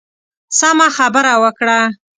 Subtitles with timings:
[0.59, 1.79] سمه خبره وکړه.